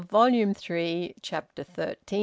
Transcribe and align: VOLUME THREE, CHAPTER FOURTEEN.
VOLUME 0.09 0.55
THREE, 0.55 1.13
CHAPTER 1.21 1.63
FOURTEEN. 1.63 2.19